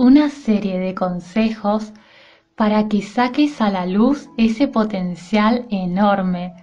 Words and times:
una 0.00 0.30
serie 0.30 0.78
de 0.78 0.94
consejos 0.94 1.92
para 2.56 2.88
que 2.88 3.02
saques 3.02 3.60
a 3.60 3.68
la 3.68 3.84
luz 3.84 4.30
ese 4.38 4.66
potencial 4.66 5.66
enorme. 5.68 6.54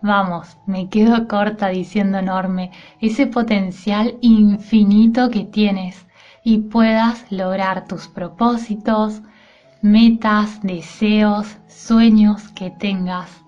Vamos, 0.00 0.56
me 0.64 0.88
quedo 0.88 1.26
corta 1.26 1.70
diciendo 1.70 2.18
enorme, 2.18 2.70
ese 3.00 3.26
potencial 3.26 4.16
infinito 4.20 5.28
que 5.28 5.42
tienes 5.42 6.06
y 6.44 6.58
puedas 6.58 7.26
lograr 7.32 7.88
tus 7.88 8.06
propósitos, 8.06 9.22
metas, 9.82 10.62
deseos, 10.62 11.56
sueños 11.66 12.46
que 12.50 12.70
tengas. 12.70 13.42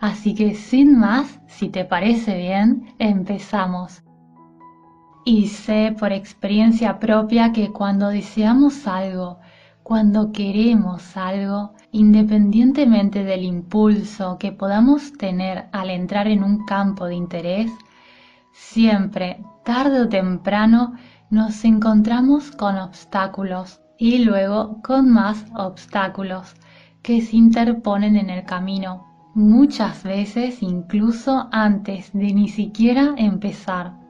Así 0.00 0.34
que 0.34 0.56
sin 0.56 0.98
más, 0.98 1.38
si 1.46 1.68
te 1.68 1.84
parece 1.84 2.36
bien, 2.36 2.92
empezamos. 2.98 4.02
Y 5.28 5.48
sé 5.48 5.92
por 5.98 6.12
experiencia 6.12 7.00
propia 7.00 7.50
que 7.50 7.72
cuando 7.72 8.10
deseamos 8.10 8.86
algo, 8.86 9.40
cuando 9.82 10.30
queremos 10.30 11.16
algo, 11.16 11.72
independientemente 11.90 13.24
del 13.24 13.42
impulso 13.42 14.38
que 14.38 14.52
podamos 14.52 15.12
tener 15.14 15.64
al 15.72 15.90
entrar 15.90 16.28
en 16.28 16.44
un 16.44 16.64
campo 16.64 17.06
de 17.06 17.16
interés, 17.16 17.72
siempre, 18.52 19.42
tarde 19.64 20.02
o 20.02 20.08
temprano, 20.08 20.94
nos 21.28 21.64
encontramos 21.64 22.52
con 22.52 22.78
obstáculos 22.78 23.80
y 23.98 24.18
luego 24.18 24.80
con 24.80 25.10
más 25.10 25.44
obstáculos 25.56 26.54
que 27.02 27.20
se 27.20 27.36
interponen 27.36 28.14
en 28.14 28.30
el 28.30 28.44
camino, 28.44 29.08
muchas 29.34 30.04
veces 30.04 30.62
incluso 30.62 31.48
antes 31.50 32.12
de 32.12 32.32
ni 32.32 32.46
siquiera 32.46 33.12
empezar. 33.16 34.05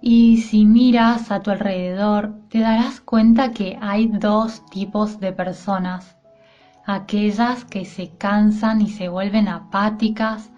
Y 0.00 0.38
si 0.42 0.66
miras 0.66 1.30
a 1.30 1.40
tu 1.40 1.50
alrededor, 1.50 2.34
te 2.48 2.60
darás 2.60 3.00
cuenta 3.00 3.52
que 3.52 3.78
hay 3.80 4.08
dos 4.08 4.64
tipos 4.66 5.20
de 5.20 5.32
personas. 5.32 6.16
Aquellas 6.84 7.64
que 7.64 7.84
se 7.84 8.10
cansan 8.10 8.82
y 8.82 8.88
se 8.88 9.08
vuelven 9.08 9.48
apáticas 9.48 10.50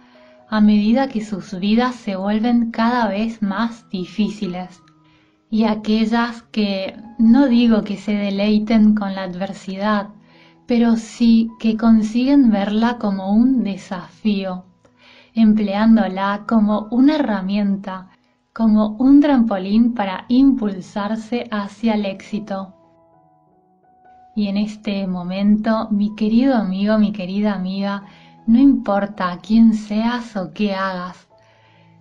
a 0.50 0.61
medida 0.61 1.08
que 1.08 1.25
sus 1.25 1.58
vidas 1.58 1.95
se 1.95 2.17
vuelven 2.17 2.70
cada 2.70 3.08
vez 3.08 3.41
más 3.41 3.89
difíciles. 3.91 4.83
Y 5.50 5.64
aquellas 5.64 6.42
que 6.42 6.97
no 7.19 7.47
digo 7.47 7.83
que 7.84 7.97
se 7.97 8.12
deleiten 8.12 8.95
con 8.95 9.14
la 9.14 9.23
adversidad, 9.23 10.08
pero 10.67 10.97
sí 10.97 11.50
que 11.58 11.77
consiguen 11.77 12.50
verla 12.50 12.98
como 12.98 13.33
un 13.33 13.62
desafío, 13.62 14.67
empleándola 15.33 16.45
como 16.47 16.89
una 16.91 17.17
herramienta 17.17 18.11
como 18.59 18.97
un 18.98 19.20
trampolín 19.20 19.95
para 19.95 20.25
impulsarse 20.27 21.47
hacia 21.53 21.95
el 21.95 22.05
éxito. 22.05 22.75
Y 24.34 24.48
en 24.48 24.56
este 24.56 25.06
momento, 25.06 25.87
mi 25.92 26.17
querido 26.17 26.56
amigo, 26.56 26.98
mi 26.98 27.12
querida 27.12 27.55
amiga, 27.55 28.06
no 28.48 28.59
importa 28.59 29.39
quién 29.47 29.75
seas 29.75 30.36
o 30.36 30.51
qué 30.53 30.74
hagas, 30.74 31.29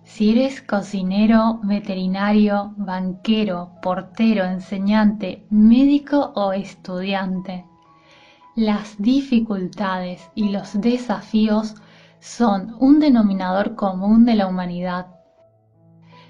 si 0.02 0.32
eres 0.32 0.60
cocinero, 0.60 1.60
veterinario, 1.62 2.74
banquero, 2.76 3.70
portero, 3.80 4.44
enseñante, 4.44 5.46
médico 5.50 6.32
o 6.34 6.52
estudiante, 6.52 7.66
las 8.56 9.00
dificultades 9.00 10.28
y 10.34 10.48
los 10.48 10.80
desafíos 10.80 11.76
son 12.18 12.74
un 12.80 12.98
denominador 12.98 13.76
común 13.76 14.24
de 14.24 14.34
la 14.34 14.48
humanidad 14.48 15.17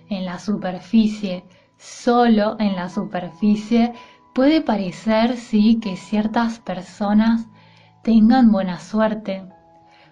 en 0.08 0.24
la 0.24 0.38
superficie, 0.38 1.44
solo 1.76 2.56
en 2.58 2.76
la 2.76 2.88
superficie, 2.88 3.92
puede 4.34 4.60
parecer 4.60 5.36
sí 5.36 5.80
que 5.80 5.96
ciertas 5.96 6.58
personas 6.58 7.46
tengan 8.02 8.50
buena 8.50 8.78
suerte 8.78 9.44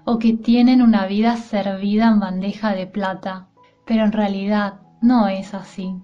o 0.05 0.19
que 0.19 0.35
tienen 0.35 0.83
una 0.83 1.07
vida 1.07 1.37
servida 1.37 2.09
en 2.09 2.21
bandeja 2.21 2.75
de 2.75 2.87
plata, 2.87 3.49
pero 3.85 4.05
en 4.05 4.13
realidad 4.13 4.81
no 5.01 5.29
es 5.29 5.55
así. 5.55 5.95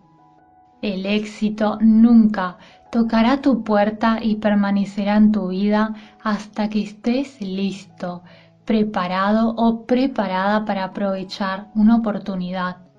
El 0.83 1.07
éxito 1.07 1.79
nunca 1.81 2.59
tocará 2.91 3.41
tu 3.41 3.63
puerta 3.63 4.19
y 4.21 4.37
permanecerá 4.37 5.17
en 5.17 5.31
tu 5.31 5.49
vida 5.49 5.95
hasta 6.23 6.69
que 6.69 6.83
estés 6.83 7.41
listo, 7.41 8.23
preparado 8.65 9.55
o 9.57 9.87
preparada 9.87 10.65
para 10.65 10.85
aprovechar 10.85 11.69
una 11.75 11.97
oportunidad 11.97 12.92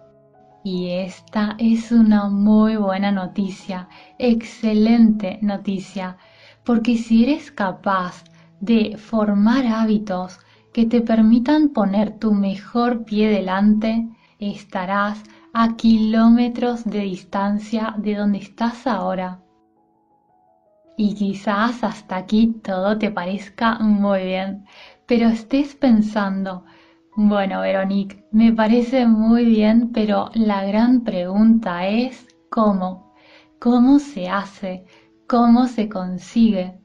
y 0.64 0.92
esta 0.92 1.56
es 1.58 1.92
una 1.92 2.30
muy 2.30 2.78
buena 2.78 3.12
noticia, 3.12 3.90
excelente 4.18 5.38
noticia, 5.42 6.18
porque 6.64 6.98
si 6.98 7.24
eres 7.24 7.52
capaz 7.52 8.24
de 8.62 8.98
formar 8.98 9.68
hábitos 9.68 10.40
que 10.74 10.86
te 10.86 11.02
permitan 11.02 11.70
poner 11.70 12.18
tu 12.18 12.34
mejor 12.34 13.04
pie 13.04 13.30
delante, 13.30 14.08
estarás 14.40 15.22
a 15.54 15.76
kilómetros 15.76 16.86
de 16.86 17.00
distancia 17.02 17.94
de 17.98 18.16
donde 18.16 18.40
estás 18.40 18.88
ahora. 18.88 19.42
Y 20.96 21.14
quizás 21.16 21.84
hasta 21.84 22.16
aquí 22.16 22.56
todo 22.64 22.98
te 22.98 23.12
parezca 23.12 23.80
muy 23.80 24.24
bien, 24.24 24.66
pero 25.06 25.28
estés 25.28 25.76
pensando, 25.76 26.64
bueno, 27.16 27.62
Veronique, 27.62 28.26
me 28.32 28.54
parece 28.54 29.06
muy 29.06 29.46
bien, 29.46 29.92
pero 29.94 30.32
la 30.34 30.66
gran 30.66 31.02
pregunta 31.02 31.88
es 31.88 32.28
¿cómo? 32.50 33.14
¿Cómo 33.60 34.00
se 34.00 34.30
hace? 34.30 34.86
¿Cómo 35.28 35.68
se 35.68 35.90
consigue? 35.90 36.80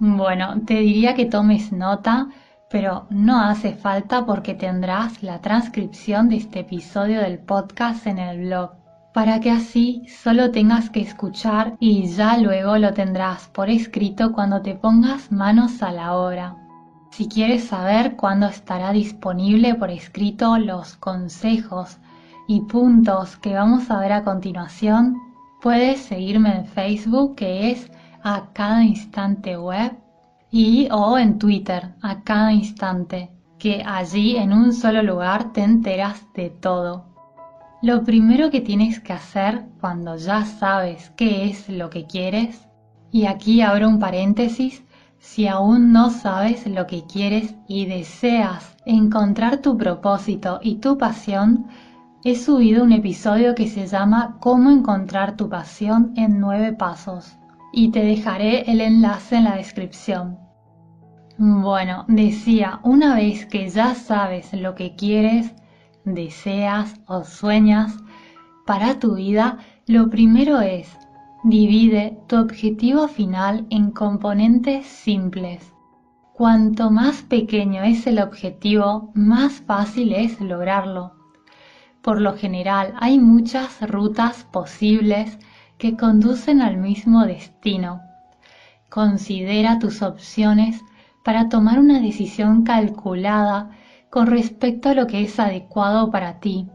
Bueno, 0.00 0.62
te 0.66 0.74
diría 0.74 1.14
que 1.14 1.26
tomes 1.26 1.72
nota, 1.72 2.28
pero 2.70 3.06
no 3.10 3.40
hace 3.40 3.74
falta 3.74 4.24
porque 4.24 4.54
tendrás 4.54 5.22
la 5.22 5.40
transcripción 5.40 6.28
de 6.28 6.36
este 6.36 6.60
episodio 6.60 7.20
del 7.20 7.38
podcast 7.38 8.06
en 8.06 8.18
el 8.18 8.46
blog, 8.46 8.72
para 9.12 9.40
que 9.40 9.50
así 9.50 10.06
solo 10.08 10.50
tengas 10.52 10.90
que 10.90 11.00
escuchar 11.00 11.76
y 11.80 12.06
ya 12.08 12.38
luego 12.38 12.78
lo 12.78 12.94
tendrás 12.94 13.48
por 13.48 13.68
escrito 13.68 14.32
cuando 14.32 14.62
te 14.62 14.74
pongas 14.74 15.30
manos 15.30 15.82
a 15.82 15.92
la 15.92 16.16
obra. 16.16 16.63
Si 17.16 17.28
quieres 17.28 17.68
saber 17.68 18.16
cuándo 18.16 18.48
estará 18.48 18.90
disponible 18.90 19.76
por 19.76 19.88
escrito 19.88 20.58
los 20.58 20.96
consejos 20.96 21.98
y 22.48 22.62
puntos 22.62 23.36
que 23.36 23.54
vamos 23.54 23.88
a 23.88 24.00
ver 24.00 24.12
a 24.12 24.24
continuación, 24.24 25.22
puedes 25.62 26.00
seguirme 26.00 26.56
en 26.56 26.66
Facebook 26.66 27.36
que 27.36 27.70
es 27.70 27.88
a 28.24 28.48
cada 28.52 28.82
instante 28.82 29.56
web 29.56 29.92
y 30.50 30.88
o 30.90 31.16
en 31.16 31.38
Twitter 31.38 31.94
a 32.02 32.24
cada 32.24 32.52
instante, 32.52 33.30
que 33.60 33.84
allí 33.86 34.36
en 34.36 34.52
un 34.52 34.72
solo 34.72 35.00
lugar 35.00 35.52
te 35.52 35.62
enteras 35.62 36.20
de 36.34 36.50
todo. 36.50 37.04
Lo 37.80 38.02
primero 38.02 38.50
que 38.50 38.60
tienes 38.60 38.98
que 38.98 39.12
hacer 39.12 39.66
cuando 39.80 40.16
ya 40.16 40.44
sabes 40.44 41.10
qué 41.10 41.48
es 41.48 41.68
lo 41.68 41.90
que 41.90 42.06
quieres, 42.06 42.66
y 43.12 43.26
aquí 43.26 43.60
abro 43.60 43.88
un 43.88 44.00
paréntesis, 44.00 44.82
si 45.24 45.48
aún 45.48 45.90
no 45.90 46.10
sabes 46.10 46.66
lo 46.66 46.86
que 46.86 47.04
quieres 47.06 47.54
y 47.66 47.86
deseas 47.86 48.76
encontrar 48.84 49.62
tu 49.62 49.78
propósito 49.78 50.60
y 50.62 50.76
tu 50.76 50.98
pasión, 50.98 51.66
he 52.24 52.36
subido 52.36 52.84
un 52.84 52.92
episodio 52.92 53.54
que 53.54 53.66
se 53.66 53.86
llama 53.86 54.36
Cómo 54.38 54.70
encontrar 54.70 55.34
tu 55.34 55.48
pasión 55.48 56.12
en 56.16 56.40
nueve 56.40 56.74
pasos 56.74 57.38
y 57.72 57.90
te 57.90 58.04
dejaré 58.04 58.70
el 58.70 58.82
enlace 58.82 59.36
en 59.36 59.44
la 59.44 59.56
descripción. 59.56 60.38
Bueno, 61.38 62.04
decía, 62.06 62.80
una 62.82 63.14
vez 63.14 63.46
que 63.46 63.70
ya 63.70 63.94
sabes 63.94 64.52
lo 64.52 64.74
que 64.74 64.94
quieres, 64.94 65.54
deseas 66.04 67.00
o 67.06 67.24
sueñas 67.24 67.96
para 68.66 68.98
tu 68.98 69.14
vida, 69.14 69.56
lo 69.86 70.10
primero 70.10 70.60
es 70.60 70.94
Divide 71.46 72.16
tu 72.26 72.36
objetivo 72.36 73.06
final 73.06 73.66
en 73.68 73.90
componentes 73.90 74.86
simples. 74.86 75.74
Cuanto 76.32 76.90
más 76.90 77.20
pequeño 77.20 77.82
es 77.82 78.06
el 78.06 78.18
objetivo, 78.18 79.12
más 79.12 79.60
fácil 79.60 80.14
es 80.14 80.40
lograrlo. 80.40 81.12
Por 82.00 82.22
lo 82.22 82.34
general 82.34 82.94
hay 82.98 83.18
muchas 83.18 83.82
rutas 83.82 84.44
posibles 84.44 85.38
que 85.76 85.98
conducen 85.98 86.62
al 86.62 86.78
mismo 86.78 87.26
destino. 87.26 88.00
Considera 88.88 89.78
tus 89.78 90.00
opciones 90.00 90.80
para 91.26 91.50
tomar 91.50 91.78
una 91.78 92.00
decisión 92.00 92.64
calculada 92.64 93.68
con 94.08 94.28
respecto 94.28 94.88
a 94.88 94.94
lo 94.94 95.06
que 95.06 95.20
es 95.20 95.38
adecuado 95.38 96.10
para 96.10 96.40
ti. 96.40 96.70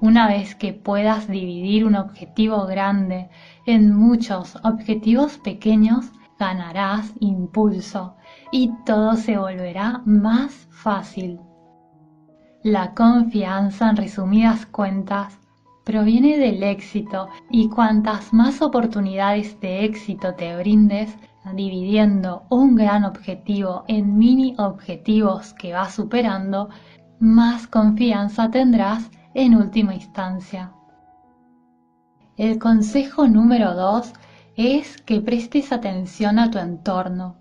Una 0.00 0.28
vez 0.28 0.54
que 0.54 0.72
puedas 0.72 1.26
dividir 1.26 1.84
un 1.84 1.96
objetivo 1.96 2.66
grande 2.66 3.30
en 3.66 3.92
muchos 3.92 4.56
objetivos 4.62 5.38
pequeños, 5.38 6.12
ganarás 6.38 7.12
impulso 7.18 8.14
y 8.52 8.70
todo 8.86 9.16
se 9.16 9.36
volverá 9.36 10.02
más 10.04 10.68
fácil. 10.70 11.40
La 12.62 12.94
confianza, 12.94 13.90
en 13.90 13.96
resumidas 13.96 14.66
cuentas, 14.66 15.36
proviene 15.84 16.38
del 16.38 16.62
éxito 16.62 17.28
y 17.50 17.68
cuantas 17.68 18.32
más 18.32 18.62
oportunidades 18.62 19.58
de 19.60 19.84
éxito 19.84 20.34
te 20.34 20.56
brindes, 20.56 21.16
dividiendo 21.54 22.44
un 22.50 22.76
gran 22.76 23.04
objetivo 23.04 23.84
en 23.88 24.16
mini 24.16 24.54
objetivos 24.58 25.54
que 25.54 25.72
vas 25.72 25.94
superando, 25.94 26.68
más 27.18 27.66
confianza 27.66 28.50
tendrás 28.50 29.10
en 29.34 29.54
última 29.54 29.94
instancia. 29.94 30.72
El 32.36 32.58
consejo 32.58 33.26
número 33.28 33.74
2 33.74 34.12
es 34.56 35.00
que 35.02 35.20
prestes 35.20 35.72
atención 35.72 36.38
a 36.38 36.50
tu 36.50 36.58
entorno. 36.58 37.36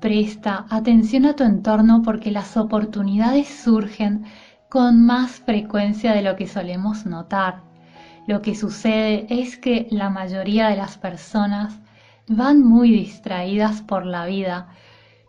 Presta 0.00 0.66
atención 0.70 1.24
a 1.26 1.34
tu 1.34 1.44
entorno 1.44 2.02
porque 2.02 2.30
las 2.30 2.56
oportunidades 2.56 3.48
surgen 3.48 4.24
con 4.68 5.04
más 5.04 5.40
frecuencia 5.40 6.12
de 6.12 6.22
lo 6.22 6.36
que 6.36 6.46
solemos 6.46 7.06
notar. 7.06 7.62
Lo 8.26 8.42
que 8.42 8.54
sucede 8.54 9.26
es 9.30 9.56
que 9.56 9.86
la 9.90 10.10
mayoría 10.10 10.68
de 10.68 10.76
las 10.76 10.98
personas 10.98 11.80
van 12.28 12.62
muy 12.62 12.90
distraídas 12.90 13.82
por 13.82 14.04
la 14.04 14.26
vida, 14.26 14.68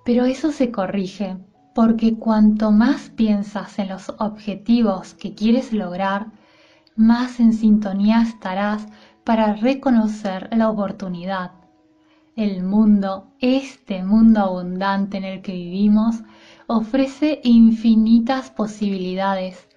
pero 0.04 0.26
eso 0.26 0.52
se 0.52 0.72
corrige 0.72 1.38
porque 1.78 2.16
cuanto 2.16 2.72
más 2.72 3.12
piensas 3.12 3.78
en 3.78 3.90
los 3.90 4.12
objetivos 4.18 5.14
que 5.14 5.36
quieres 5.36 5.74
lograr, 5.74 6.32
más 6.96 7.40
en 7.40 7.54
sintonía 7.54 8.24
estarás 8.24 8.88
para 9.24 9.54
reconocer 9.54 10.50
la 10.58 10.72
oportunidad. 10.72 11.52
El 12.36 12.64
mundo, 12.64 13.28
este 13.42 14.04
mundo 14.04 14.40
abundante 14.40 15.18
en 15.18 15.24
el 15.24 15.44
que 15.44 15.52
vivimos, 15.52 16.24
ofrece 16.66 17.42
infinitas 17.44 18.50
posibilidades, 18.50 19.68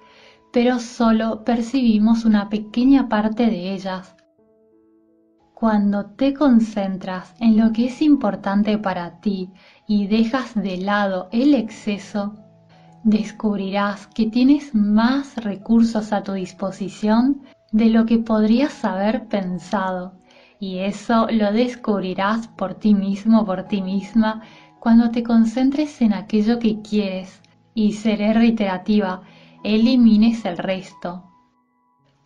pero 0.55 0.79
solo 0.79 1.45
percibimos 1.45 2.25
una 2.25 2.49
pequeña 2.49 3.11
parte 3.11 3.45
de 3.45 3.75
ellas. 3.75 4.17
Cuando 5.61 6.07
te 6.07 6.33
concentras 6.33 7.35
en 7.39 7.59
lo 7.59 7.71
que 7.75 7.89
es 7.89 8.01
importante 8.01 8.79
para 8.79 9.21
ti 9.21 9.51
y 9.87 10.07
dejas 10.07 10.55
de 10.55 10.79
lado 10.79 11.29
el 11.33 11.55
exceso, 11.55 12.33
descubrirás 13.05 14.07
que 14.07 14.25
tienes 14.25 14.75
más 14.75 15.37
recursos 15.37 16.15
a 16.15 16.23
tu 16.23 16.33
disposición 16.33 17.43
de 17.73 17.91
lo 17.91 18.07
que 18.07 18.17
podrías 18.17 18.87
haber 18.87 19.27
pensado. 19.27 20.15
Y 20.59 20.79
eso 20.79 21.27
lo 21.31 21.53
descubrirás 21.53 22.49
por 22.49 22.77
ti 22.77 22.95
mismo, 22.95 23.45
por 23.45 23.65
ti 23.65 23.83
misma, 23.83 24.41
cuando 24.79 25.11
te 25.11 25.23
concentres 25.23 26.01
en 26.01 26.15
aquello 26.15 26.59
que 26.59 26.81
quieres 26.81 27.43
y 27.75 27.93
seré 27.93 28.33
reiterativa, 28.33 29.21
elimines 29.63 30.43
el 30.47 30.57
resto. 30.57 31.23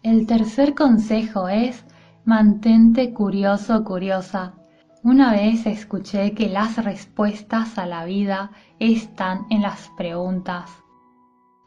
El 0.04 0.24
tercer 0.28 0.76
consejo 0.76 1.48
es 1.48 1.84
mantente 2.24 3.12
curioso, 3.12 3.84
curiosa. 3.84 4.54
Una 5.02 5.32
vez 5.32 5.66
escuché 5.66 6.32
que 6.32 6.48
las 6.48 6.82
respuestas 6.82 7.76
a 7.76 7.84
la 7.84 8.06
vida 8.06 8.50
están 8.78 9.40
en 9.50 9.60
las 9.60 9.90
preguntas. 9.98 10.70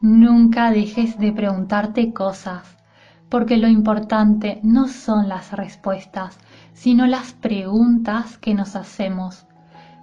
Nunca 0.01 0.71
dejes 0.71 1.19
de 1.19 1.31
preguntarte 1.31 2.11
cosas, 2.11 2.77
porque 3.29 3.57
lo 3.57 3.67
importante 3.67 4.59
no 4.63 4.87
son 4.87 5.29
las 5.29 5.51
respuestas, 5.51 6.39
sino 6.73 7.05
las 7.05 7.33
preguntas 7.33 8.39
que 8.39 8.55
nos 8.55 8.75
hacemos. 8.75 9.45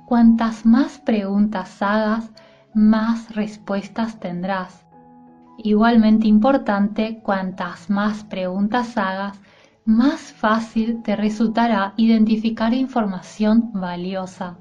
Cuantas 0.07 0.65
más 0.65 0.99
preguntas 0.99 1.83
hagas, 1.83 2.31
más 2.75 3.35
respuestas 3.35 4.21
tendrás. 4.21 4.87
Igualmente 5.59 6.29
importante, 6.29 7.21
cuantas 7.23 7.91
más 7.91 8.23
preguntas 8.23 8.97
hagas, 8.97 9.41
más 9.85 10.33
fácil 10.33 11.03
te 11.03 11.15
resultará 11.15 11.93
identificar 11.97 12.73
información 12.73 13.71
valiosa. 13.75 14.57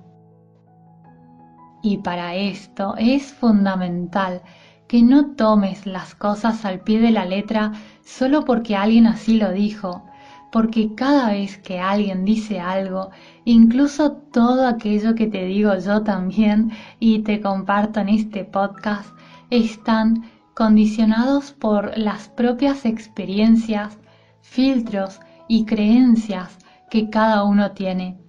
Y 1.82 1.98
para 1.98 2.36
esto 2.36 2.96
es 2.98 3.34
fundamental 3.34 4.42
que 4.88 5.02
no 5.02 5.32
tomes 5.36 5.86
las 5.86 6.14
cosas 6.14 6.66
al 6.66 6.82
pie 6.82 7.00
de 7.00 7.12
la 7.12 7.26
letra 7.26 7.72
solo 8.04 8.44
porque 8.44 8.76
alguien 8.76 9.08
así 9.08 9.38
lo 9.38 9.52
dijo, 9.52 10.06
porque 10.52 10.94
cada 10.94 11.30
vez 11.30 11.58
que 11.58 11.80
alguien 11.80 12.26
dice 12.26 12.60
algo, 12.60 13.10
incluso 13.46 14.12
todo 14.12 14.68
aquello 14.68 15.16
que 15.16 15.28
te 15.28 15.46
digo 15.46 15.76
yo 15.78 16.04
también 16.04 16.72
y 17.00 17.20
te 17.20 17.42
comparto 17.42 18.02
en 18.02 18.10
este 18.10 18.44
podcast, 18.44 19.10
están 19.50 20.30
condicionados 20.54 21.54
por 21.54 21.98
las 21.98 22.30
propias 22.30 22.86
experiencias, 22.86 23.98
filtros 24.44 25.20
y 25.48 25.66
creencias 25.66 26.60
que 26.92 27.10
cada 27.10 27.44
uno 27.44 27.72
tiene. 27.72 28.20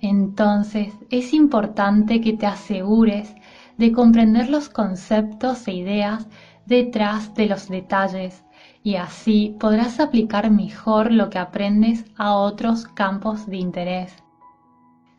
Entonces 0.00 0.92
es 1.10 1.32
importante 1.32 2.20
que 2.20 2.32
te 2.32 2.46
asegures 2.46 3.34
de 3.76 3.92
comprender 3.92 4.50
los 4.50 4.68
conceptos 4.68 5.68
e 5.68 5.74
ideas 5.74 6.26
detrás 6.66 7.34
de 7.34 7.46
los 7.46 7.68
detalles 7.68 8.44
y 8.82 8.96
así 8.96 9.56
podrás 9.60 10.00
aplicar 10.00 10.50
mejor 10.50 11.12
lo 11.12 11.30
que 11.30 11.38
aprendes 11.38 12.04
a 12.16 12.34
otros 12.34 12.86
campos 12.86 13.46
de 13.46 13.58
interés. 13.58 14.14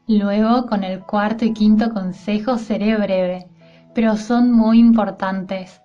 Luego, 0.07 0.65
con 0.65 0.83
el 0.83 1.01
cuarto 1.01 1.45
y 1.45 1.53
quinto 1.53 1.93
consejo 1.93 2.57
seré 2.57 2.97
breve, 2.97 3.47
pero 3.93 4.17
son 4.17 4.51
muy 4.51 4.79
importantes. 4.79 5.81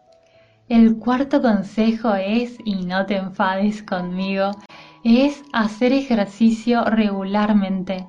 El 0.68 0.96
cuarto 0.96 1.40
consejo 1.40 2.14
es, 2.16 2.58
y 2.64 2.86
no 2.86 3.06
te 3.06 3.16
enfades 3.16 3.84
conmigo, 3.84 4.50
es 5.04 5.44
hacer 5.52 5.92
ejercicio 5.92 6.84
regularmente. 6.84 8.08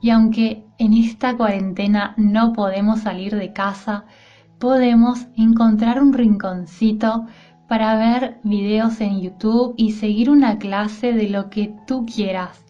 Y 0.00 0.08
aunque 0.08 0.64
en 0.78 0.94
esta 0.94 1.36
cuarentena 1.36 2.14
no 2.16 2.54
podemos 2.54 3.00
salir 3.00 3.36
de 3.36 3.52
casa, 3.52 4.06
podemos 4.58 5.26
encontrar 5.36 6.02
un 6.02 6.14
rinconcito 6.14 7.26
para 7.68 7.96
ver 7.96 8.38
videos 8.42 9.02
en 9.02 9.20
YouTube 9.20 9.74
y 9.76 9.92
seguir 9.92 10.30
una 10.30 10.58
clase 10.58 11.12
de 11.12 11.28
lo 11.28 11.50
que 11.50 11.74
tú 11.86 12.06
quieras. 12.06 12.64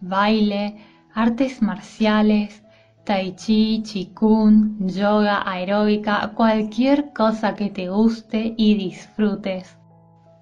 Baile, 0.00 0.76
artes 1.14 1.62
marciales, 1.62 2.64
tai 3.06 3.36
chi, 3.36 3.82
chikun, 3.84 4.88
yoga, 4.88 5.40
aeróbica, 5.46 6.32
cualquier 6.34 7.12
cosa 7.12 7.54
que 7.54 7.70
te 7.70 7.88
guste 7.88 8.54
y 8.56 8.74
disfrutes, 8.74 9.78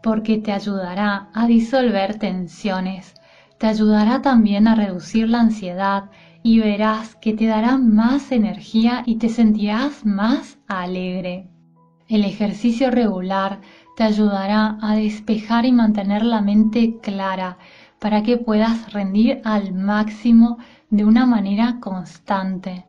porque 0.02 0.38
te 0.38 0.50
ayudará 0.50 1.28
a 1.35 1.47
disolver 1.47 2.18
tensiones, 2.18 3.14
te 3.59 3.66
ayudará 3.66 4.23
también 4.23 4.66
a 4.66 4.75
reducir 4.75 5.28
la 5.28 5.40
ansiedad 5.40 6.04
y 6.42 6.59
verás 6.61 7.14
que 7.16 7.35
te 7.35 7.47
dará 7.47 7.76
más 7.76 8.33
energía 8.33 9.02
y 9.04 9.16
te 9.16 9.28
sentirás 9.28 10.06
más 10.06 10.59
alegre. 10.66 11.50
El 12.09 12.25
ejercicio 12.25 12.90
regular 12.90 13.61
te 13.94 14.04
ayudará 14.04 14.78
a 14.80 14.94
despejar 14.94 15.66
y 15.66 15.73
mantener 15.73 16.25
la 16.25 16.40
mente 16.40 16.99
clara 17.02 17.59
para 17.99 18.23
que 18.23 18.38
puedas 18.38 18.90
rendir 18.94 19.42
al 19.44 19.75
máximo 19.75 20.59
de 20.91 21.05
una 21.05 21.26
manera 21.26 21.79
constante. 21.81 22.87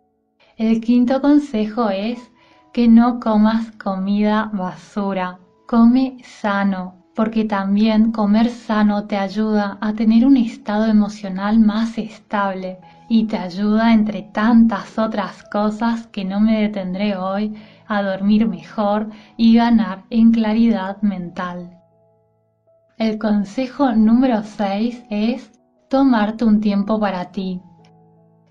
El 0.58 0.80
quinto 0.82 1.22
consejo 1.22 1.90
es 1.90 2.32
que 2.72 2.88
no 2.88 3.20
comas 3.20 3.72
comida 3.72 4.50
basura. 4.54 5.40
Come 5.68 6.18
sano, 6.24 6.96
porque 7.16 7.46
también 7.46 8.12
comer 8.12 8.50
sano 8.50 9.06
te 9.06 9.18
ayuda 9.18 9.78
a 9.82 9.94
tener 9.94 10.25
un 10.25 10.38
estado 10.38 10.86
emocional 10.86 11.60
más 11.60 11.98
estable 11.98 12.78
y 13.08 13.25
te 13.25 13.38
ayuda 13.38 13.94
entre 13.94 14.24
tantas 14.24 15.00
otras 15.00 15.44
cosas 15.44 16.08
que 16.08 16.25
no 16.25 16.40
me 16.40 16.62
detendré 16.62 17.16
hoy 17.16 17.56
a 17.88 18.02
dormir 18.02 18.48
mejor 18.48 19.10
y 19.38 19.56
ganar 19.56 20.04
en 20.10 20.32
claridad 20.32 21.02
mental. 21.02 21.80
El 22.98 23.18
consejo 23.18 23.94
número 23.94 24.44
6 24.44 25.04
es 25.10 25.52
tomarte 25.90 26.46
un 26.46 26.62
tiempo 26.62 27.00
para 27.00 27.32
ti, 27.32 27.62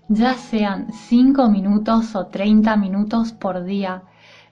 ya 0.07 0.35
sean 0.35 0.91
5 0.91 1.49
minutos 1.49 2.15
o 2.15 2.27
30 2.27 2.75
minutos 2.77 3.33
por 3.33 3.63
día. 3.63 4.03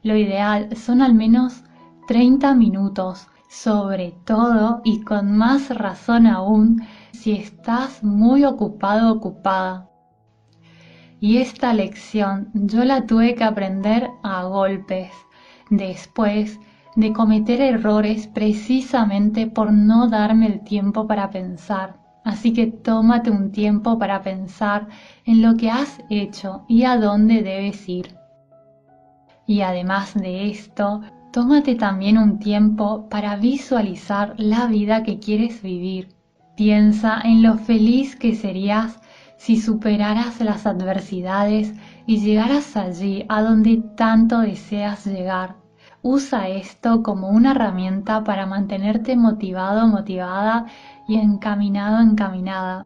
Lo 0.01 0.15
ideal 0.15 0.75
son 0.75 1.01
al 1.01 1.13
menos 1.13 1.63
30 2.07 2.55
minutos, 2.55 3.27
sobre 3.49 4.15
todo 4.25 4.81
y 4.83 5.01
con 5.01 5.37
más 5.37 5.69
razón 5.69 6.27
aún 6.27 6.81
si 7.11 7.33
estás 7.33 8.03
muy 8.03 8.43
ocupado 8.43 9.13
ocupada. 9.13 9.89
Y 11.19 11.37
esta 11.37 11.73
lección 11.73 12.49
yo 12.53 12.83
la 12.83 13.05
tuve 13.05 13.35
que 13.35 13.45
aprender 13.45 14.09
a 14.23 14.43
golpes, 14.43 15.11
después 15.69 16.59
de 16.95 17.13
cometer 17.13 17.61
errores 17.61 18.27
precisamente 18.27 19.47
por 19.47 19.71
no 19.71 20.09
darme 20.09 20.47
el 20.47 20.63
tiempo 20.63 21.07
para 21.07 21.29
pensar. 21.29 22.02
Así 22.23 22.53
que 22.53 22.67
tómate 22.67 23.29
un 23.29 23.51
tiempo 23.51 23.99
para 23.99 24.21
pensar 24.21 24.87
en 25.25 25.41
lo 25.41 25.55
que 25.55 25.69
has 25.69 25.99
hecho 26.09 26.63
y 26.67 26.83
a 26.83 26.97
dónde 26.97 27.43
debes 27.43 27.87
ir. 27.89 28.15
Y 29.45 29.61
además 29.61 30.13
de 30.13 30.49
esto, 30.49 31.01
tómate 31.31 31.75
también 31.75 32.17
un 32.17 32.39
tiempo 32.39 33.09
para 33.09 33.35
visualizar 33.35 34.35
la 34.37 34.67
vida 34.67 35.03
que 35.03 35.19
quieres 35.19 35.61
vivir. 35.61 36.15
Piensa 36.55 37.19
en 37.23 37.41
lo 37.41 37.57
feliz 37.57 38.15
que 38.15 38.35
serías 38.35 38.99
si 39.35 39.59
superaras 39.59 40.39
las 40.39 40.65
adversidades 40.65 41.73
y 42.05 42.19
llegaras 42.19 42.77
allí 42.77 43.25
a 43.27 43.41
donde 43.41 43.83
tanto 43.97 44.39
deseas 44.39 45.05
llegar. 45.05 45.55
Usa 46.01 46.47
esto 46.47 47.01
como 47.01 47.29
una 47.29 47.51
herramienta 47.51 48.23
para 48.23 48.45
mantenerte 48.45 49.15
motivado, 49.15 49.87
motivada 49.87 50.67
y 51.07 51.15
encaminado, 51.15 52.01
encaminada. 52.01 52.85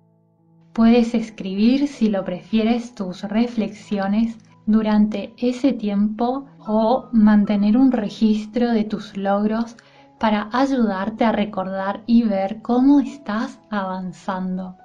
Puedes 0.74 1.14
escribir, 1.14 1.88
si 1.88 2.10
lo 2.10 2.24
prefieres, 2.24 2.94
tus 2.94 3.24
reflexiones 3.24 4.38
durante 4.66 5.34
ese 5.38 5.74
tiempo 5.74 6.46
o 6.60 7.08
mantener 7.12 7.78
un 7.78 7.92
registro 7.92 8.72
de 8.72 8.84
tus 8.84 9.16
logros 9.18 9.78
para 10.20 10.50
ayudarte 10.52 11.26
a 11.26 11.32
recordar 11.32 12.04
y 12.06 12.24
ver 12.24 12.62
cómo 12.62 13.00
estás 13.00 13.60
avanzando. 13.70 14.78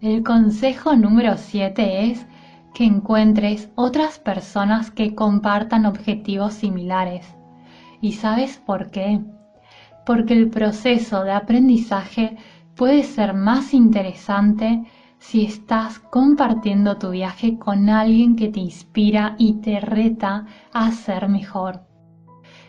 El 0.00 0.22
consejo 0.22 0.94
número 0.94 1.36
7 1.36 2.10
es 2.10 2.26
que 2.72 2.84
encuentres 2.84 3.68
otras 3.74 4.18
personas 4.20 4.90
que 4.90 5.14
compartan 5.14 5.86
objetivos 5.86 6.54
similares. 6.54 7.26
¿Y 8.00 8.12
sabes 8.12 8.58
por 8.58 8.90
qué? 8.90 9.20
Porque 10.08 10.32
el 10.32 10.48
proceso 10.48 11.22
de 11.22 11.32
aprendizaje 11.32 12.38
puede 12.76 13.02
ser 13.02 13.34
más 13.34 13.74
interesante 13.74 14.84
si 15.18 15.44
estás 15.44 15.98
compartiendo 15.98 16.96
tu 16.96 17.10
viaje 17.10 17.58
con 17.58 17.90
alguien 17.90 18.34
que 18.34 18.48
te 18.48 18.58
inspira 18.58 19.34
y 19.36 19.60
te 19.60 19.80
reta 19.80 20.46
a 20.72 20.92
ser 20.92 21.28
mejor. 21.28 21.82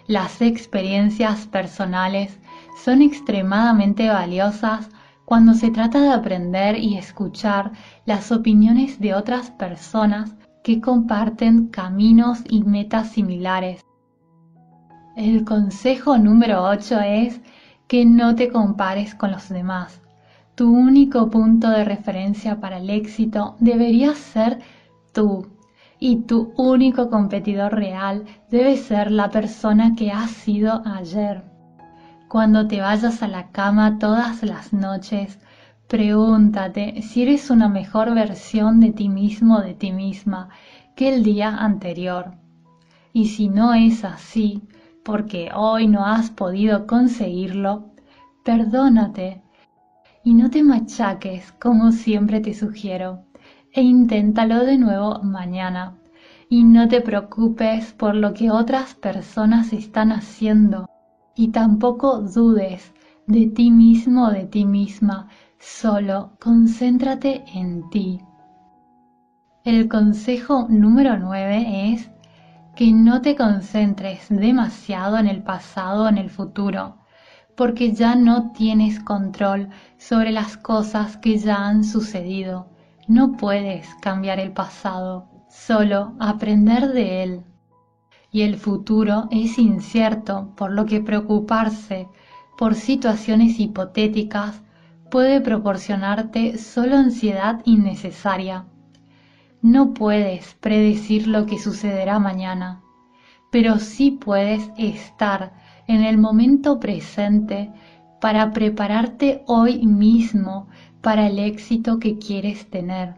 Las 0.05 0.41
experiencias 0.41 1.47
personales 1.47 2.37
son 2.83 3.01
extremadamente 3.01 4.09
valiosas 4.09 4.89
cuando 5.23 5.53
se 5.53 5.71
trata 5.71 6.01
de 6.01 6.11
aprender 6.11 6.77
y 6.77 6.97
escuchar 6.97 7.71
las 8.05 8.33
opiniones 8.33 8.99
de 8.99 9.13
otras 9.13 9.49
personas 9.51 10.35
que 10.61 10.81
comparten 10.81 11.67
caminos 11.67 12.39
y 12.49 12.65
metas 12.65 13.11
similares. 13.13 13.88
El 15.19 15.43
consejo 15.43 16.17
número 16.17 16.63
8 16.63 16.99
es 17.01 17.41
que 17.87 18.05
no 18.05 18.35
te 18.35 18.49
compares 18.49 19.15
con 19.15 19.31
los 19.31 19.49
demás 19.49 19.99
tu 20.59 20.75
único 20.75 21.29
punto 21.29 21.69
de 21.69 21.85
referencia 21.85 22.59
para 22.59 22.79
el 22.79 22.89
éxito 22.89 23.55
debería 23.61 24.13
ser 24.13 24.59
tú. 25.13 25.47
Y 25.99 26.23
tu 26.23 26.51
único 26.57 27.09
competidor 27.09 27.75
real 27.75 28.25
debe 28.51 28.75
ser 28.75 29.09
la 29.09 29.29
persona 29.29 29.95
que 29.95 30.11
has 30.11 30.31
sido 30.31 30.81
ayer. 30.85 31.45
Cuando 32.27 32.67
te 32.67 32.81
vayas 32.81 33.23
a 33.23 33.29
la 33.29 33.51
cama 33.53 33.99
todas 33.99 34.43
las 34.43 34.73
noches, 34.73 35.39
pregúntate 35.87 37.01
si 37.03 37.21
eres 37.21 37.49
una 37.49 37.69
mejor 37.69 38.13
versión 38.13 38.81
de 38.81 38.91
ti 38.91 39.07
mismo 39.07 39.61
de 39.61 39.75
ti 39.75 39.93
misma 39.93 40.49
que 40.93 41.15
el 41.15 41.23
día 41.23 41.55
anterior. 41.55 42.33
Y 43.13 43.29
si 43.29 43.47
no 43.47 43.73
es 43.73 44.03
así, 44.03 44.61
porque 45.03 45.49
hoy 45.53 45.87
no 45.87 46.05
has 46.05 46.31
podido 46.31 46.87
conseguirlo, 46.87 47.91
perdónate 48.43 49.41
y 50.23 50.33
no 50.33 50.49
te 50.49 50.63
machaques 50.63 51.51
como 51.53 51.91
siempre 51.91 52.39
te 52.39 52.53
sugiero 52.53 53.23
e 53.73 53.81
inténtalo 53.81 54.65
de 54.65 54.77
nuevo 54.77 55.21
mañana. 55.23 55.95
Y 56.51 56.63
no 56.63 56.87
te 56.87 57.01
preocupes 57.01 57.93
por 57.93 58.15
lo 58.15 58.33
que 58.33 58.49
otras 58.49 58.95
personas 58.95 59.71
están 59.71 60.11
haciendo 60.11 60.89
y 61.35 61.49
tampoco 61.49 62.21
dudes 62.21 62.91
de 63.27 63.45
ti 63.45 63.69
mismo 63.69 64.31
de 64.31 64.45
ti 64.45 64.65
misma, 64.65 65.27
solo 65.59 66.31
concéntrate 66.39 67.43
en 67.53 67.87
ti. 67.91 68.19
El 69.63 69.87
consejo 69.87 70.65
número 70.67 71.19
9 71.19 71.93
es 71.93 72.09
que 72.79 72.93
no 72.93 73.21
te 73.21 73.35
concentres 73.35 74.27
demasiado 74.29 75.17
en 75.17 75.27
el 75.27 75.43
pasado 75.43 76.05
o 76.05 76.07
en 76.07 76.17
el 76.17 76.29
futuro 76.29 76.95
porque 77.57 77.91
ya 77.91 78.15
no 78.15 78.53
tienes 78.53 79.01
control 79.01 79.67
sobre 79.97 80.31
las 80.31 80.55
cosas 80.55 81.17
que 81.17 81.37
ya 81.37 81.67
han 81.67 81.83
sucedido. 81.83 82.69
No 83.05 83.33
puedes 83.33 83.85
cambiar 83.95 84.39
el 84.39 84.53
pasado, 84.53 85.27
solo 85.49 86.13
aprender 86.21 86.93
de 86.93 87.23
él. 87.23 87.43
Y 88.31 88.43
el 88.43 88.55
futuro 88.55 89.27
es 89.29 89.59
incierto, 89.59 90.53
por 90.55 90.71
lo 90.71 90.85
que 90.85 91.01
preocuparse 91.01 92.07
por 92.57 92.75
situaciones 92.75 93.59
hipotéticas 93.59 94.61
puede 95.11 95.41
proporcionarte 95.41 96.57
solo 96.57 96.95
ansiedad 96.95 97.61
innecesaria. 97.65 98.67
No 99.61 99.93
puedes 99.93 100.53
predecir 100.55 101.27
lo 101.27 101.45
que 101.45 101.59
sucederá 101.59 102.17
mañana, 102.17 102.81
pero 103.51 103.77
sí 103.79 104.11
puedes 104.11 104.71
estar 104.77 105.53
en 105.87 106.03
el 106.03 106.17
momento 106.17 106.79
presente 106.79 107.71
para 108.21 108.53
prepararte 108.53 109.43
hoy 109.47 109.85
mismo 109.85 110.67
para 111.01 111.27
el 111.27 111.39
éxito 111.39 111.99
que 111.99 112.17
quieres 112.17 112.69
tener. 112.69 113.15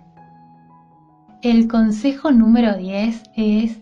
El 1.43 1.67
consejo 1.67 2.31
número 2.31 2.75
10 2.75 3.23
es 3.35 3.79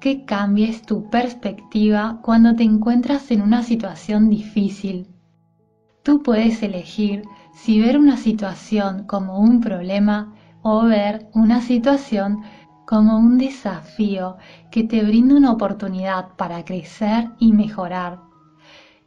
que 0.00 0.24
cambies 0.24 0.82
tu 0.82 1.10
perspectiva 1.10 2.20
cuando 2.22 2.54
te 2.54 2.62
encuentras 2.62 3.30
en 3.30 3.42
una 3.42 3.62
situación 3.62 4.30
difícil. 4.30 5.08
Tú 6.02 6.22
puedes 6.22 6.62
elegir 6.62 7.22
si 7.52 7.80
ver 7.80 7.98
una 7.98 8.16
situación 8.16 9.04
como 9.04 9.40
un 9.40 9.60
problema 9.60 10.34
o 10.62 10.84
ver 10.84 11.28
una 11.34 11.60
situación 11.60 12.42
como 12.86 13.18
un 13.18 13.38
desafío 13.38 14.36
que 14.70 14.84
te 14.84 15.02
brinda 15.02 15.36
una 15.36 15.52
oportunidad 15.52 16.36
para 16.36 16.64
crecer 16.64 17.30
y 17.38 17.52
mejorar 17.52 18.28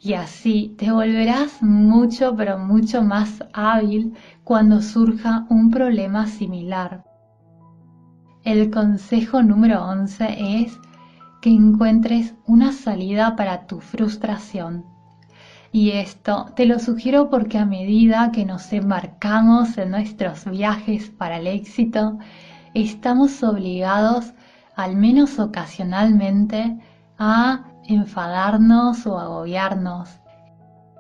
y 0.03 0.13
así 0.15 0.75
te 0.79 0.91
volverás 0.91 1.62
mucho 1.62 2.36
pero 2.36 2.58
mucho 2.58 3.03
más 3.03 3.43
hábil 3.53 4.15
cuando 4.43 4.81
surja 4.81 5.46
un 5.50 5.70
problema 5.70 6.25
similar. 6.25 7.05
El 8.43 8.72
consejo 8.72 9.43
número 9.43 9.86
11 9.86 10.63
es 10.63 10.79
que 11.39 11.51
encuentres 11.51 12.34
una 12.48 12.72
salida 12.72 13.36
para 13.36 13.67
tu 13.67 13.79
frustración. 13.79 14.86
Y 15.74 15.92
esto 15.92 16.48
te 16.56 16.66
lo 16.66 16.80
sugiero 16.80 17.30
porque 17.30 17.58
a 17.58 17.66
medida 17.66 18.32
que 18.34 18.46
nos 18.46 18.74
embarcamos 18.74 19.78
en 19.78 19.92
nuestros 19.92 20.46
viajes 20.46 21.10
para 21.10 21.38
el 21.38 21.48
éxito, 21.48 22.20
estamos 22.74 23.42
obligados, 23.42 24.34
al 24.75 24.98
menos 24.98 25.40
ocasionalmente, 25.40 26.78
a 27.18 27.66
enfadarnos 27.86 29.08
o 29.08 29.18
agobiarnos. 29.18 30.10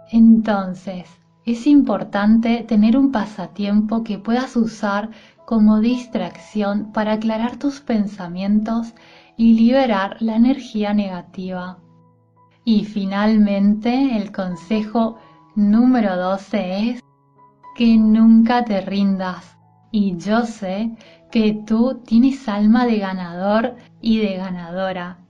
Entonces, 0.09 1.05
es 1.45 1.67
importante 1.67 2.63
tener 2.63 2.97
un 2.97 3.11
pasatiempo 3.11 4.03
que 4.03 4.19
puedas 4.19 4.55
usar 4.55 5.09
como 5.45 5.81
distracción 5.81 6.93
para 6.93 7.13
aclarar 7.13 7.57
tus 7.57 7.81
pensamientos 7.81 8.93
y 9.35 9.53
liberar 9.53 10.15
la 10.21 10.35
energía 10.35 10.93
negativa. 10.93 11.77
Y 12.63 12.85
finalmente, 12.85 14.17
el 14.17 14.31
consejo 14.31 15.17
número 15.55 16.15
12 16.15 16.89
es 16.89 17.03
que 17.75 17.97
nunca 17.97 18.63
te 18.65 18.81
rindas. 18.81 19.57
Y 19.91 20.17
yo 20.17 20.45
sé 20.45 20.91
que 21.31 21.53
tú 21.65 22.01
tienes 22.05 22.47
alma 22.47 22.85
de 22.85 22.99
ganador 22.99 23.75
y 24.01 24.19
de 24.19 24.37
ganadora 24.37 25.21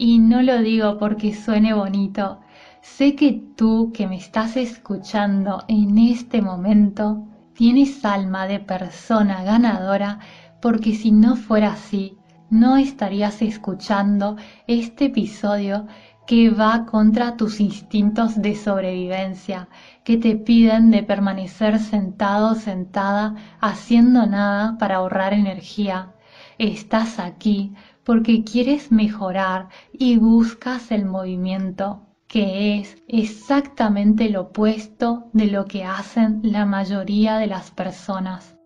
y 0.00 0.18
no 0.18 0.40
lo 0.40 0.62
digo 0.62 0.96
porque 0.96 1.34
suene 1.34 1.74
bonito. 1.74 2.40
Sé 2.80 3.14
que 3.14 3.32
tú 3.54 3.92
que 3.92 4.06
me 4.06 4.16
estás 4.16 4.56
escuchando 4.56 5.62
en 5.68 5.98
este 5.98 6.40
momento 6.40 7.26
tienes 7.52 8.02
alma 8.02 8.46
de 8.46 8.60
persona 8.60 9.44
ganadora 9.44 10.18
porque 10.62 10.94
si 10.94 11.12
no 11.12 11.36
fuera 11.36 11.72
así, 11.72 12.16
no 12.48 12.78
estarías 12.78 13.42
escuchando 13.42 14.36
este 14.66 15.04
episodio 15.06 15.86
que 16.30 16.48
va 16.48 16.86
contra 16.86 17.36
tus 17.36 17.58
instintos 17.58 18.40
de 18.40 18.54
sobrevivencia, 18.54 19.68
que 20.04 20.16
te 20.16 20.36
piden 20.36 20.92
de 20.92 21.02
permanecer 21.02 21.80
sentado, 21.80 22.54
sentada, 22.54 23.34
haciendo 23.60 24.26
nada 24.26 24.78
para 24.78 24.98
ahorrar 24.98 25.34
energía. 25.34 26.14
Estás 26.56 27.18
aquí 27.18 27.74
porque 28.04 28.44
quieres 28.44 28.92
mejorar 28.92 29.70
y 29.92 30.18
buscas 30.18 30.92
el 30.92 31.04
movimiento, 31.04 32.06
que 32.28 32.78
es 32.78 33.02
exactamente 33.08 34.30
lo 34.30 34.42
opuesto 34.42 35.30
de 35.32 35.46
lo 35.46 35.64
que 35.64 35.84
hacen 35.84 36.42
la 36.44 36.64
mayoría 36.64 37.38
de 37.38 37.48
las 37.48 37.72
personas. 37.72 38.59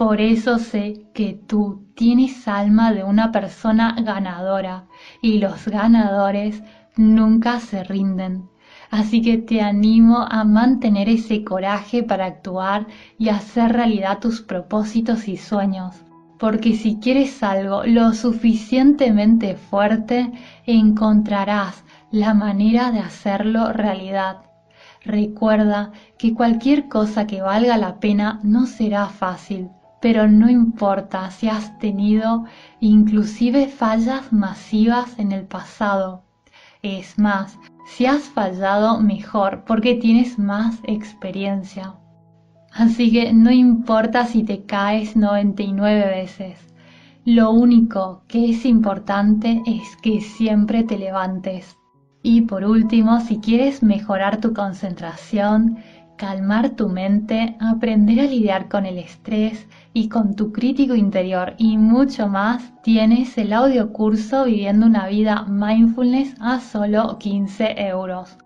Por 0.00 0.22
eso 0.22 0.58
sé 0.58 1.04
que 1.12 1.38
tú 1.46 1.84
tienes 1.94 2.48
alma 2.48 2.90
de 2.94 3.04
una 3.04 3.32
persona 3.32 3.94
ganadora 4.00 4.86
y 5.20 5.40
los 5.40 5.68
ganadores 5.68 6.62
nunca 6.96 7.60
se 7.60 7.84
rinden. 7.84 8.48
Así 8.90 9.20
que 9.20 9.36
te 9.36 9.60
animo 9.60 10.26
a 10.26 10.44
mantener 10.44 11.10
ese 11.10 11.44
coraje 11.44 12.02
para 12.02 12.24
actuar 12.24 12.86
y 13.18 13.28
hacer 13.28 13.72
realidad 13.72 14.20
tus 14.20 14.40
propósitos 14.40 15.28
y 15.28 15.36
sueños. 15.36 15.96
Porque 16.38 16.76
si 16.76 16.96
quieres 16.96 17.42
algo 17.42 17.84
lo 17.84 18.14
suficientemente 18.14 19.54
fuerte, 19.54 20.32
encontrarás 20.64 21.84
la 22.10 22.32
manera 22.32 22.90
de 22.90 23.00
hacerlo 23.00 23.70
realidad. 23.74 24.38
Recuerda 25.04 25.92
que 26.16 26.32
cualquier 26.32 26.88
cosa 26.88 27.26
que 27.26 27.42
valga 27.42 27.76
la 27.76 28.00
pena 28.00 28.40
no 28.42 28.64
será 28.64 29.06
fácil, 29.08 29.68
pero 30.00 30.28
no 30.28 30.48
importa 30.48 31.30
si 31.30 31.48
has 31.48 31.78
tenido 31.78 32.44
inclusive 32.80 33.68
fallas 33.68 34.32
masivas 34.32 35.18
en 35.18 35.32
el 35.32 35.44
pasado. 35.44 36.22
Es 36.82 37.18
más, 37.18 37.58
si 37.86 38.06
has 38.06 38.22
fallado, 38.22 39.00
mejor, 39.00 39.64
porque 39.66 39.94
tienes 39.94 40.38
más 40.38 40.78
experiencia. 40.84 41.94
Así 42.72 43.10
que 43.12 43.32
no 43.32 43.50
importa 43.50 44.26
si 44.26 44.44
te 44.44 44.64
caes 44.64 45.16
99 45.16 46.06
veces. 46.06 46.58
Lo 47.24 47.50
único 47.50 48.22
que 48.28 48.50
es 48.50 48.64
importante 48.64 49.62
es 49.66 49.96
que 49.96 50.20
siempre 50.20 50.84
te 50.84 50.96
levantes. 50.96 51.76
Y 52.22 52.42
por 52.42 52.64
último, 52.64 53.20
si 53.20 53.38
quieres 53.38 53.82
mejorar 53.82 54.40
tu 54.40 54.54
concentración, 54.54 55.78
calmar 56.20 56.76
tu 56.76 56.90
mente, 56.90 57.56
aprender 57.60 58.20
a 58.20 58.24
lidiar 58.24 58.68
con 58.68 58.84
el 58.84 58.98
estrés 58.98 59.66
y 59.94 60.10
con 60.10 60.36
tu 60.36 60.52
crítico 60.52 60.94
interior 60.94 61.54
y 61.56 61.78
mucho 61.78 62.28
más, 62.28 62.74
tienes 62.82 63.38
el 63.38 63.54
audio 63.54 63.90
curso 63.94 64.44
Viviendo 64.44 64.84
una 64.84 65.06
vida 65.06 65.46
mindfulness 65.48 66.34
a 66.38 66.60
solo 66.60 67.16
15 67.18 67.86
euros. 67.86 68.36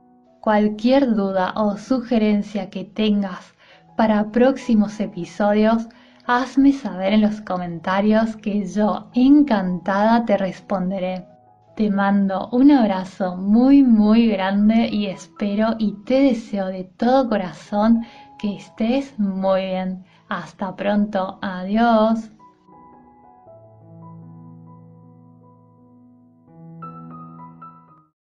Cualquier 0.40 1.16
duda 1.16 1.52
o 1.57 1.76
sugerencia 1.76 2.71
que 2.71 2.85
tengas 2.85 3.54
para 3.97 4.31
próximos 4.31 5.00
episodios, 5.00 5.88
hazme 6.26 6.71
saber 6.71 7.12
en 7.12 7.23
los 7.23 7.40
comentarios 7.40 8.37
que 8.37 8.64
yo 8.66 9.11
encantada 9.14 10.25
te 10.25 10.37
responderé. 10.37 11.34
Te 11.76 11.90
mando 11.90 12.49
un 12.52 12.71
abrazo 12.71 13.37
muy 13.37 13.83
muy 13.83 14.28
grande 14.28 14.88
y 14.93 15.07
espero 15.07 15.75
y 15.81 15.93
te 16.04 16.21
deseo 16.21 16.66
de 16.66 16.85
todo 16.85 17.28
corazón 17.28 18.07
que 18.38 18.57
estés 18.57 19.19
muy 19.19 19.62
bien. 19.62 20.04
Hasta 20.28 20.76
pronto. 20.76 21.38
Adiós. 21.43 22.31